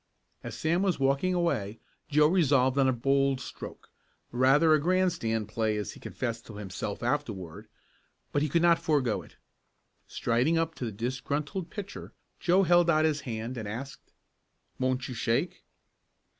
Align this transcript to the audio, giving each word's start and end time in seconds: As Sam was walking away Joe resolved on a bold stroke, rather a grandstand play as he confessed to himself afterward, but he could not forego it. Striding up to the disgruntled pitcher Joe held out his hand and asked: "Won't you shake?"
As 0.43 0.57
Sam 0.57 0.81
was 0.81 0.99
walking 0.99 1.35
away 1.35 1.79
Joe 2.09 2.25
resolved 2.27 2.75
on 2.79 2.87
a 2.87 2.91
bold 2.91 3.39
stroke, 3.39 3.87
rather 4.31 4.73
a 4.73 4.79
grandstand 4.81 5.47
play 5.47 5.77
as 5.77 5.91
he 5.91 5.99
confessed 5.99 6.43
to 6.47 6.55
himself 6.55 7.03
afterward, 7.03 7.67
but 8.31 8.41
he 8.41 8.49
could 8.49 8.63
not 8.63 8.79
forego 8.79 9.21
it. 9.21 9.35
Striding 10.07 10.57
up 10.57 10.73
to 10.73 10.85
the 10.85 10.91
disgruntled 10.91 11.69
pitcher 11.69 12.13
Joe 12.39 12.63
held 12.63 12.89
out 12.89 13.05
his 13.05 13.21
hand 13.29 13.57
and 13.59 13.67
asked: 13.67 14.11
"Won't 14.79 15.07
you 15.07 15.13
shake?" 15.13 15.65